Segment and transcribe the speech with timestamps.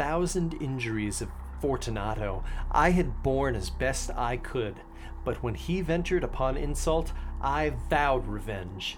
[0.00, 1.28] thousand injuries of
[1.60, 2.42] Fortunato
[2.72, 4.76] I had borne as best I could,
[5.26, 8.96] but when he ventured upon insult, I vowed revenge.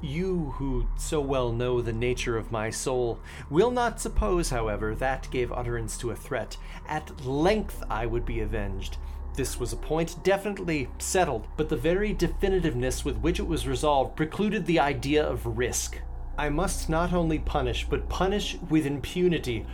[0.00, 3.18] You, who so well know the nature of my soul,
[3.50, 6.56] will not suppose, however, that gave utterance to a threat.
[6.86, 8.96] At length I would be avenged.
[9.34, 14.14] This was a point definitely settled, but the very definitiveness with which it was resolved
[14.14, 15.98] precluded the idea of risk.
[16.38, 19.66] I must not only punish, but punish with impunity.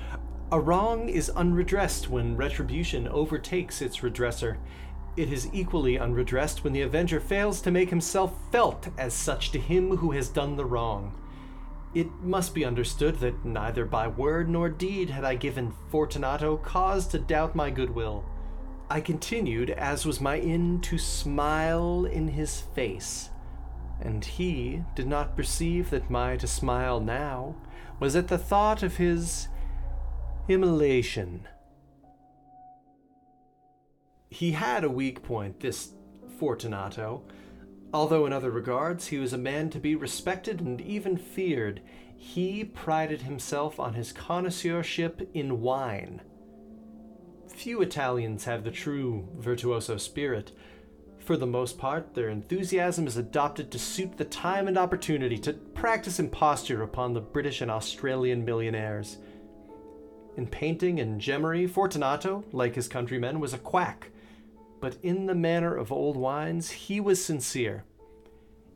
[0.52, 4.58] A wrong is unredressed when retribution overtakes its redresser.
[5.16, 9.58] It is equally unredressed when the avenger fails to make himself felt as such to
[9.58, 11.18] him who has done the wrong.
[11.94, 17.06] It must be understood that neither by word nor deed had I given Fortunato cause
[17.08, 18.24] to doubt my goodwill.
[18.90, 23.30] I continued, as was my in, to smile in his face,
[24.00, 27.54] and he did not perceive that my to smile now
[27.98, 29.48] was at the thought of his
[30.48, 31.46] immolation.
[34.30, 35.90] He had a weak point, this
[36.38, 37.22] Fortunato.
[37.92, 41.80] Although in other regards he was a man to be respected and even feared,
[42.16, 46.20] he prided himself on his connoisseurship in wine.
[47.48, 50.52] Few Italians have the true virtuoso spirit.
[51.20, 55.52] For the most part, their enthusiasm is adopted to suit the time and opportunity to
[55.52, 59.18] practice imposture upon the British and Australian millionaires.
[60.36, 64.10] In painting and gemmery, Fortunato, like his countrymen, was a quack,
[64.80, 67.84] but in the manner of old wines, he was sincere.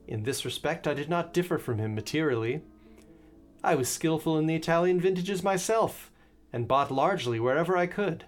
[0.06, 2.62] In this respect, I did not differ from him materially.
[3.62, 6.10] I was skilful in the Italian vintages myself,
[6.52, 8.24] and bought largely wherever I could.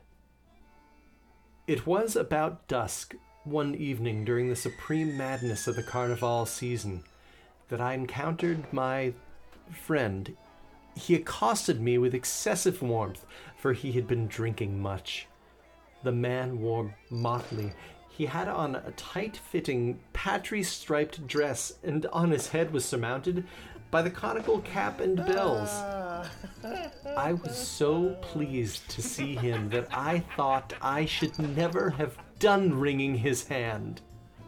[1.67, 3.15] It was about dusk,
[3.45, 7.05] one evening during the supreme madness of the Carnival season,
[7.69, 9.15] that I encountered my
[9.71, 10.37] friend.
[10.97, 13.25] He accosted me with excessive warmth,
[13.57, 15.27] for he had been drinking much.
[16.03, 17.73] The man wore motley.
[18.09, 23.47] He had on a tight fitting, parti striped dress, and on his head was surmounted
[23.91, 25.69] by the conical cap and bells.
[25.71, 26.31] Ah.
[27.17, 32.79] I was so pleased to see him that I thought I should never have done
[32.79, 34.01] wringing his hand.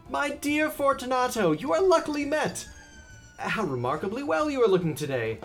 [0.09, 2.67] My dear Fortunato, you are luckily met!
[3.37, 5.39] How remarkably well you are looking today!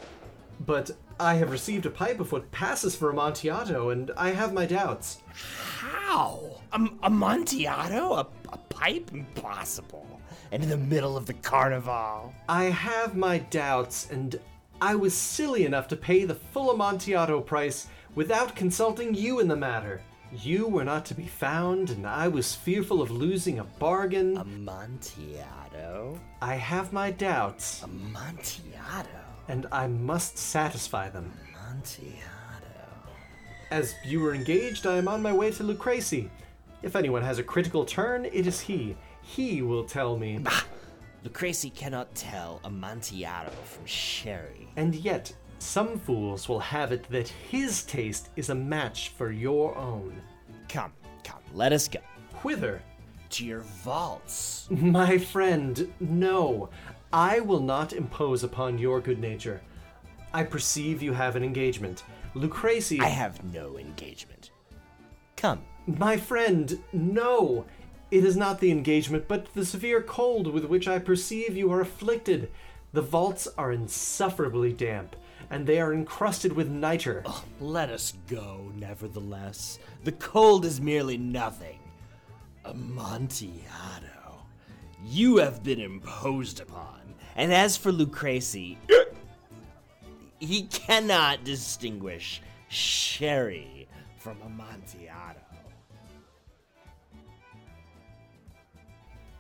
[0.61, 4.67] But I have received a pipe of what passes for Amontillado, and I have my
[4.67, 5.19] doubts.
[5.33, 6.61] How?
[6.73, 8.13] A, Amontillado?
[8.13, 9.11] A, a pipe?
[9.13, 10.21] Impossible.
[10.53, 12.33] And in the middle of the carnival.
[12.49, 14.39] I have my doubts, and
[14.81, 19.57] I was silly enough to pay the full Amontillado price without consulting you in the
[19.57, 20.03] matter.
[20.33, 24.37] You were not to be found, and I was fearful of losing a bargain.
[24.37, 26.21] Amontillado?
[26.43, 29.09] I have my doubts, Amontillado?
[29.49, 31.33] And I must satisfy them.
[31.55, 32.19] Amontillado.
[33.71, 36.29] As you were engaged, I am on my way to Luchresi.
[36.83, 38.97] If anyone has a critical turn, it is he.
[39.23, 40.39] He will tell me.
[40.39, 40.63] Bah!
[41.25, 44.69] Luchresi cannot tell Amontillado from sherry.
[44.77, 49.77] And yet, some fools will have it that his taste is a match for your
[49.77, 50.21] own.
[50.69, 50.93] Come,
[51.25, 51.99] come, let us go.
[52.43, 52.81] Whither?
[53.31, 54.69] To your vaults.
[54.71, 56.71] My friend, no.
[57.13, 59.63] I will not impose upon your good nature.
[60.33, 62.05] I perceive you have an engagement.
[62.35, 63.01] Luchresi.
[63.01, 64.51] I have no engagement.
[65.37, 65.63] Come.
[65.87, 67.65] My friend, no.
[68.11, 71.81] It is not the engagement, but the severe cold with which I perceive you are
[71.81, 72.51] afflicted.
[72.93, 75.17] The vaults are insufferably damp,
[75.51, 77.23] and they are encrusted with nitre.
[77.25, 79.79] Oh, let us go, nevertheless.
[80.05, 81.79] The cold is merely nothing.
[82.65, 84.18] Amontillado,
[85.05, 87.01] you have been imposed upon.
[87.37, 88.77] And as for Luchresi,
[90.41, 95.41] he cannot distinguish sherry from Amontillado.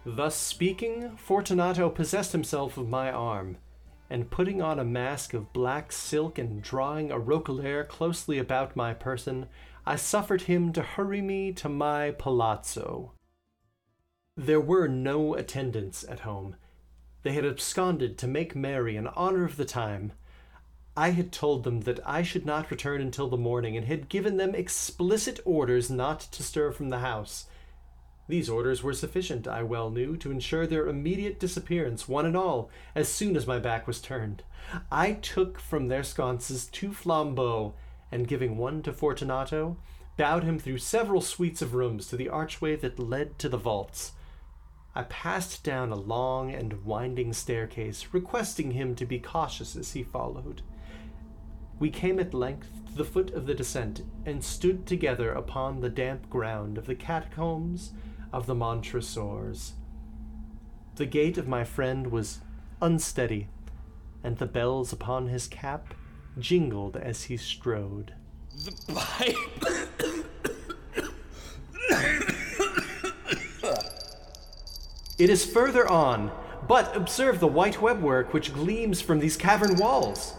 [0.06, 3.58] Thus speaking, Fortunato possessed himself of my arm,
[4.08, 8.94] and putting on a mask of black silk and drawing a roquelaire closely about my
[8.94, 9.46] person,
[9.84, 13.12] I suffered him to hurry me to my palazzo.
[14.40, 16.54] There were no attendants at home.
[17.24, 20.12] They had absconded to make merry in honor of the time.
[20.96, 24.36] I had told them that I should not return until the morning, and had given
[24.36, 27.46] them explicit orders not to stir from the house.
[28.28, 32.70] These orders were sufficient, I well knew, to ensure their immediate disappearance, one and all,
[32.94, 34.44] as soon as my back was turned.
[34.88, 37.74] I took from their sconces two flambeaux,
[38.12, 39.78] and giving one to Fortunato,
[40.16, 44.12] bowed him through several suites of rooms to the archway that led to the vaults.
[44.94, 50.02] I passed down a long and winding staircase, requesting him to be cautious as he
[50.02, 50.62] followed.
[51.78, 55.90] We came at length to the foot of the descent and stood together upon the
[55.90, 57.92] damp ground of the catacombs
[58.32, 59.74] of the Montresors.
[60.96, 62.40] The gait of my friend was
[62.82, 63.48] unsteady,
[64.24, 65.94] and the bells upon his cap
[66.38, 68.14] jingled as he strode.
[68.56, 69.36] The pipe.
[75.18, 76.30] It is further on,
[76.68, 80.34] but observe the white webwork which gleams from these cavern walls.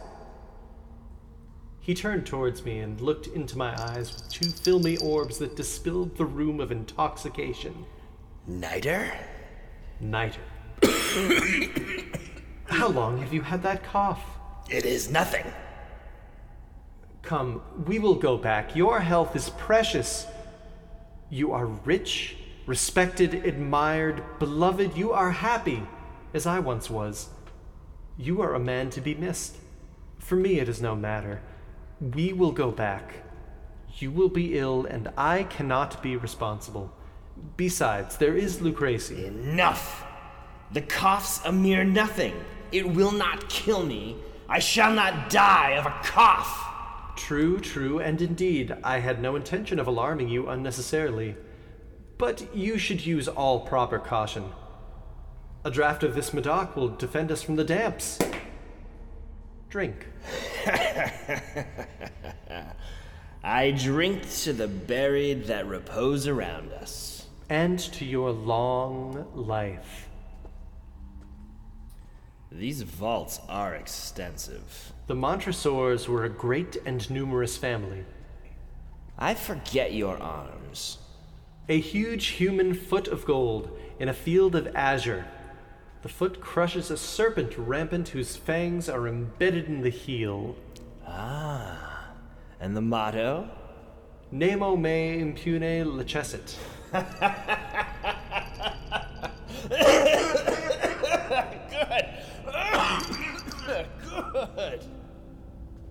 [1.82, 6.16] He turned towards me and looked into my eyes with two filmy orbs that dispelled
[6.16, 7.86] the rheum of intoxication.
[8.48, 9.12] Niter?
[10.00, 10.40] Niter.
[12.66, 14.24] How long have you had that cough?
[14.70, 15.46] It is nothing.
[17.22, 18.76] Come, we will go back.
[18.76, 20.26] Your health is precious.
[21.30, 22.38] You are rich,
[22.70, 24.96] respected, admired, beloved.
[24.96, 25.82] You are happy,
[26.36, 27.30] as I once was.
[28.16, 29.58] You are a man to be missed.
[30.20, 31.42] For me, it is no matter.
[32.00, 33.24] We will go back.
[33.98, 36.94] You will be ill, and I cannot be responsible.
[37.58, 39.26] Besides, there is Luchresi.
[39.26, 40.06] Enough!
[40.72, 42.36] The cough's a mere nothing.
[42.72, 44.16] It will not kill me.
[44.48, 47.16] I shall not die of a cough.
[47.16, 51.36] True, true, and indeed, I had no intention of alarming you unnecessarily.
[52.20, 54.52] But you should use all proper caution.
[55.64, 58.20] A draught of this Medoc will defend us from the damps.
[59.70, 60.06] Drink.
[63.44, 67.26] I drink to the buried that repose around us.
[67.50, 70.10] And to your long life.
[72.52, 74.92] These vaults are extensive.
[75.08, 78.04] The Montresors were a great and numerous family.
[79.18, 80.98] I forget your arms.
[81.70, 85.28] A huge human foot of gold in a field of azure.
[86.02, 90.56] The foot crushes a serpent rampant whose fangs are embedded in the heel.
[91.06, 92.08] Ah.
[92.60, 93.52] And the motto?
[94.32, 96.56] Nemo me impune lacessit.
[104.10, 104.86] Good.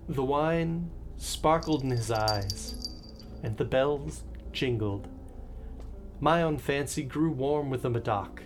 [0.09, 2.97] The wine sparkled in his eyes,
[3.43, 5.07] and the bells jingled.
[6.21, 8.43] My own fancy grew warm with the Medoc.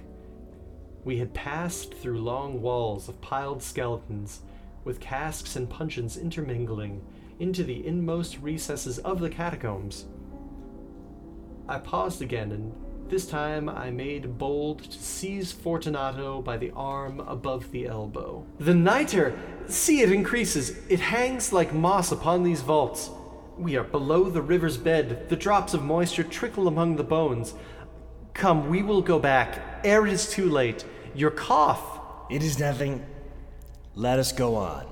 [1.04, 4.42] We had passed through long walls of piled skeletons,
[4.84, 7.02] with casks and puncheons intermingling,
[7.40, 10.06] into the inmost recesses of the catacombs.
[11.68, 12.74] I paused again, and
[13.10, 18.46] this time I made bold to seize Fortunato by the arm above the elbow.
[18.60, 19.38] The niter!
[19.68, 20.78] See, it increases.
[20.90, 23.10] It hangs like moss upon these vaults.
[23.57, 25.29] We are below the river's bed.
[25.29, 27.53] The drops of moisture trickle among the bones.
[28.33, 30.83] Come, we will go back, ere it is too late.
[31.13, 32.00] Your cough.
[32.31, 33.05] It is nothing.
[33.94, 34.88] Let us go on.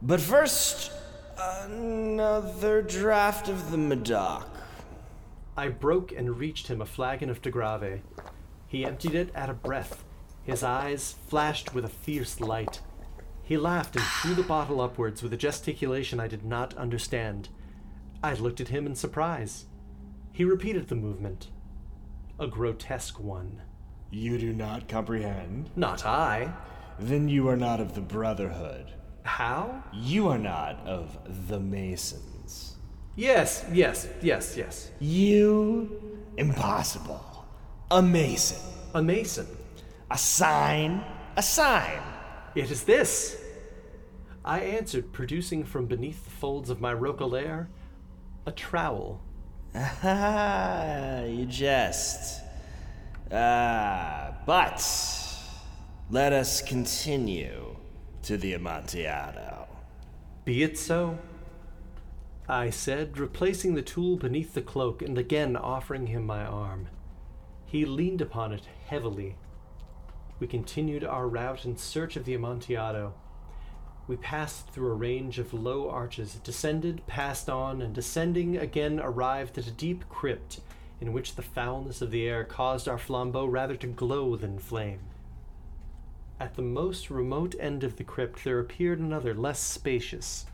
[0.00, 0.92] But first,
[1.38, 4.48] another draft of the Medoc.
[5.56, 8.00] I broke and reached him a flagon of De Grave.
[8.66, 10.02] He emptied it at a breath.
[10.42, 12.80] His eyes flashed with a fierce light.
[13.42, 17.50] He laughed and threw the bottle upwards with a gesticulation I did not understand.
[18.24, 19.66] I looked at him in surprise.
[20.32, 21.50] He repeated the movement.
[22.40, 23.60] A grotesque one.
[24.10, 25.68] You do not comprehend?
[25.76, 26.54] Not I.
[26.98, 28.94] Then you are not of the Brotherhood.
[29.24, 29.84] How?
[29.92, 32.76] You are not of the Masons.
[33.14, 34.90] Yes, yes, yes, yes.
[35.00, 36.18] You?
[36.38, 37.44] Impossible.
[37.90, 38.72] A Mason.
[38.94, 39.46] A mason.
[40.10, 41.04] A sign?
[41.36, 42.00] A sign.
[42.54, 43.38] It is this.
[44.46, 47.68] I answered, producing from beneath the folds of my roquelaire
[48.46, 49.20] a trowel.
[49.74, 52.42] Ah, you jest.
[53.32, 54.80] Ah, but
[56.10, 57.76] let us continue
[58.22, 59.66] to the Amontillado.
[60.44, 61.18] Be it so.
[62.48, 66.88] I said, replacing the tool beneath the cloak and again offering him my arm.
[67.64, 69.36] He leaned upon it heavily.
[70.38, 73.14] We continued our route in search of the Amontillado.
[74.06, 79.56] We passed through a range of low arches, descended, passed on, and descending again arrived
[79.56, 80.60] at a deep crypt
[81.00, 85.00] in which the foulness of the air caused our flambeau rather to glow than flame.
[86.38, 90.46] At the most remote end of the crypt there appeared another less spacious.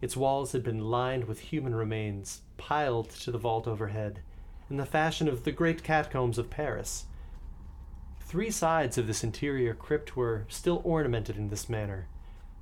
[0.00, 4.20] Its walls had been lined with human remains, piled to the vault overhead,
[4.68, 7.04] in the fashion of the great catacombs of Paris.
[8.20, 12.08] Three sides of this interior crypt were still ornamented in this manner.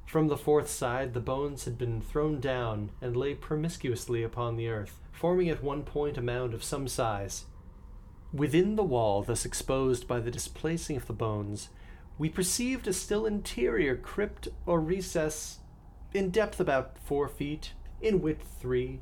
[0.07, 4.69] From the fourth side, the bones had been thrown down and lay promiscuously upon the
[4.69, 7.47] earth, forming at one point a mound of some size.
[8.33, 11.69] Within the wall, thus exposed by the displacing of the bones,
[12.19, 15.59] we perceived a still interior crypt or recess,
[16.13, 19.01] in depth about four feet, in width three,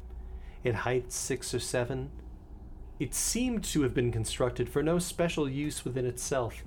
[0.65, 2.11] in height six or seven.
[2.99, 6.63] It seemed to have been constructed for no special use within itself,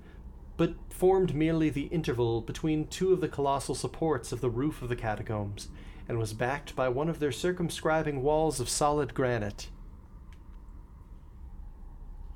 [0.57, 4.89] but formed merely the interval between two of the colossal supports of the roof of
[4.89, 5.67] the catacombs,
[6.07, 9.69] and was backed by one of their circumscribing walls of solid granite.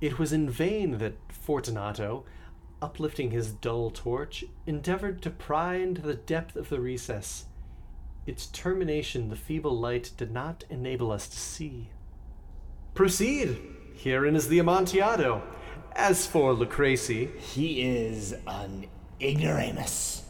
[0.01, 2.25] It was in vain that Fortunato,
[2.81, 7.45] uplifting his dull torch, endeavored to pry into the depth of the recess.
[8.25, 11.89] Its termination the feeble light did not enable us to see.
[12.93, 13.59] Proceed!
[13.95, 15.43] Herein is the Amontillado.
[15.96, 18.88] As for Lucrece, He is an
[19.22, 20.24] ignoramus.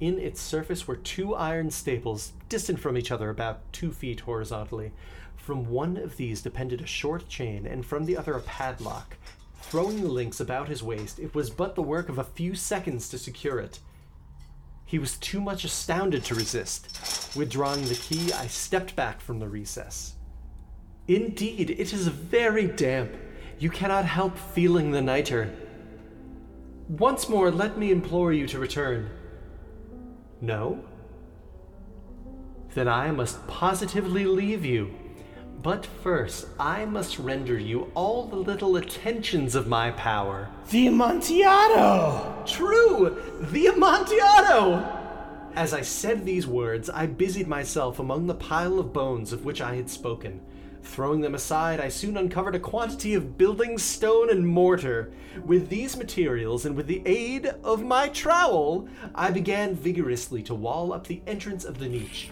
[0.00, 4.92] in its surface were two iron staples, distant from each other about two feet horizontally.
[5.36, 9.18] From one of these depended a short chain, and from the other a padlock.
[9.60, 13.10] Throwing the links about his waist, it was but the work of a few seconds
[13.10, 13.80] to secure it.
[14.86, 17.36] He was too much astounded to resist.
[17.36, 20.14] Withdrawing the key, I stepped back from the recess.
[21.06, 23.14] Indeed, it is very damp.
[23.60, 25.54] You cannot help feeling the nitre.
[26.88, 29.10] Once more, let me implore you to return.
[30.40, 30.82] No?
[32.72, 34.94] Then I must positively leave you.
[35.62, 40.48] But first, I must render you all the little attentions of my power.
[40.70, 42.42] The Amontillado!
[42.46, 43.22] True!
[43.50, 45.50] The Amontillado!
[45.54, 49.60] As I said these words, I busied myself among the pile of bones of which
[49.60, 50.40] I had spoken.
[50.82, 55.12] Throwing them aside, I soon uncovered a quantity of building stone and mortar.
[55.44, 60.92] With these materials, and with the aid of my trowel, I began vigorously to wall
[60.92, 62.30] up the entrance of the niche.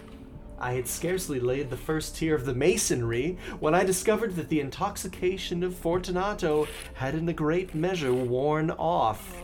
[0.59, 4.59] I had scarcely laid the first tier of the masonry when I discovered that the
[4.59, 9.41] intoxication of Fortunato had in a great measure worn off.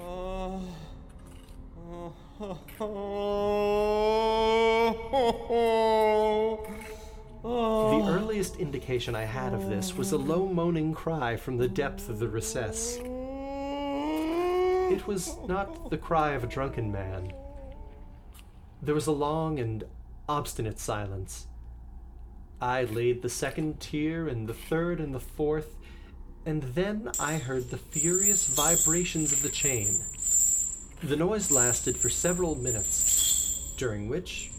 [7.46, 8.08] The oh.
[8.10, 12.18] earliest indication I had of this was a low moaning cry from the depth of
[12.18, 12.98] the recess.
[14.92, 17.32] It was not the cry of a drunken man.
[18.82, 19.84] There was a long and
[20.28, 21.46] obstinate silence.
[22.60, 25.76] I laid the second tier and the third and the fourth,
[26.48, 29.94] and then I heard the furious vibrations of the chain.
[31.04, 34.50] The noise lasted for several minutes, during which,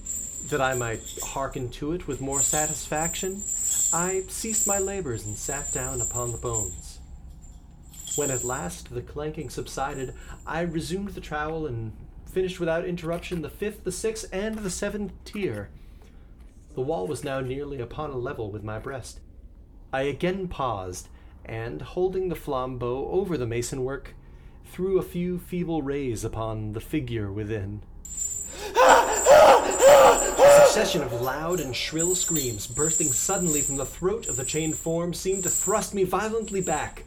[0.48, 3.42] that I might hearken to it with more satisfaction,
[3.92, 6.98] I ceased my labors and sat down upon the bones.
[8.16, 10.14] When at last the clanking subsided,
[10.46, 11.92] I resumed the trowel and
[12.30, 15.70] finished without interruption the fifth, the sixth, and the seventh tier.
[16.74, 19.20] The wall was now nearly upon a level with my breast.
[19.92, 21.08] I again paused,
[21.44, 24.14] and holding the flambeau over the mason work,
[24.66, 27.82] threw a few feeble rays upon the figure within.
[29.86, 34.76] A succession of loud and shrill screams bursting suddenly from the throat of the chained
[34.76, 37.04] form seemed to thrust me violently back.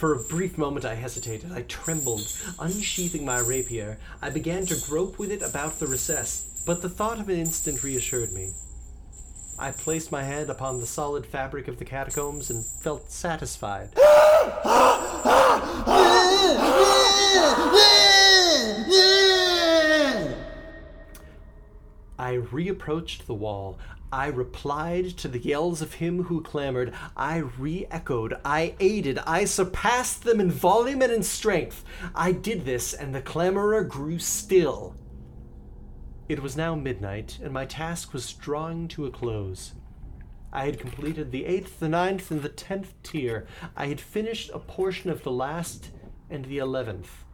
[0.00, 1.52] For a brief moment I hesitated.
[1.52, 2.26] I trembled.
[2.58, 7.20] Unsheathing my rapier, I began to grope with it about the recess, but the thought
[7.20, 8.52] of an instant reassured me.
[9.58, 13.90] I placed my hand upon the solid fabric of the catacombs and felt satisfied.
[22.20, 23.78] I reapproached the wall.
[24.12, 26.92] I replied to the yells of him who clamored.
[27.16, 28.38] I re echoed.
[28.44, 29.16] I aided.
[29.20, 31.82] I surpassed them in volume and in strength.
[32.14, 34.94] I did this, and the clamorer grew still.
[36.28, 39.72] It was now midnight, and my task was drawing to a close.
[40.52, 43.46] I had completed the eighth, the ninth, and the tenth tier.
[43.74, 45.88] I had finished a portion of the last
[46.28, 47.24] and the eleventh.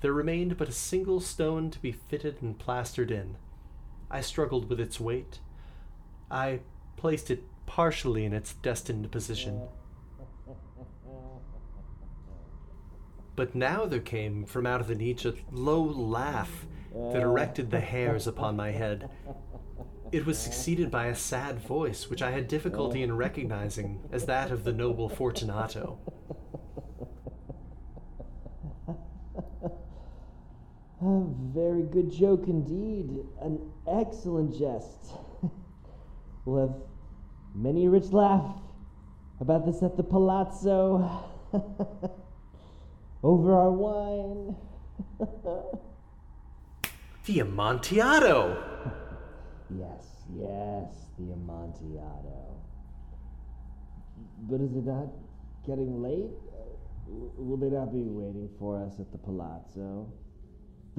[0.00, 3.34] There remained but a single stone to be fitted and plastered in.
[4.10, 5.38] I struggled with its weight.
[6.30, 6.60] I
[6.96, 9.62] placed it partially in its destined position.
[13.36, 17.80] But now there came from out of the niche a low laugh that erected the
[17.80, 19.08] hairs upon my head.
[20.12, 24.50] It was succeeded by a sad voice, which I had difficulty in recognizing as that
[24.50, 26.00] of the noble Fortunato.
[31.02, 33.24] A very good joke indeed.
[33.40, 35.12] An excellent jest.
[36.44, 36.76] we'll have
[37.54, 38.56] many a rich laugh
[39.40, 41.24] about this at the palazzo.
[43.22, 44.56] Over our wine.
[47.26, 48.56] The Amontillado!
[49.68, 50.04] Yes,
[50.34, 50.88] yes,
[51.18, 52.56] the Amontillado.
[54.48, 55.08] But is it not
[55.66, 56.30] getting late.
[57.06, 60.10] Will they not be waiting for us at the palazzo?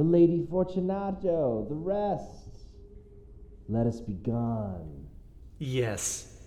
[0.01, 2.65] The Lady Fortunato, the rest.
[3.69, 5.05] Let us be gone.
[5.59, 6.39] Yes.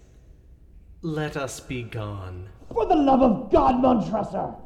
[1.03, 2.49] Let us be gone.
[2.73, 4.57] For the love of God, Montresor!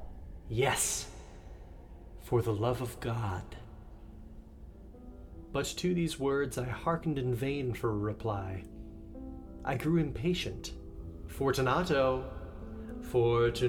[0.49, 1.07] Yes.
[2.23, 3.45] For the love of God.
[5.52, 8.64] But to these words I hearkened in vain for a reply.
[9.66, 10.73] I grew impatient.
[11.26, 12.25] Fortunato!
[13.02, 13.68] Fortunato!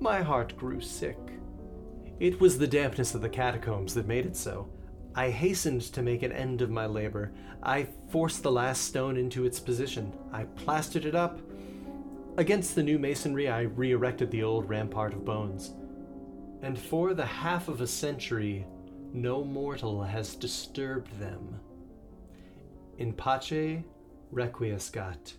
[0.00, 1.31] My heart grew sick.
[2.20, 4.68] It was the dampness of the catacombs that made it so.
[5.14, 7.32] I hastened to make an end of my labor.
[7.62, 10.12] I forced the last stone into its position.
[10.32, 11.40] I plastered it up.
[12.38, 15.74] Against the new masonry, I re erected the old rampart of bones.
[16.62, 18.66] And for the half of a century,
[19.12, 21.60] no mortal has disturbed them.
[22.98, 23.82] In pace
[24.32, 25.34] requiescat.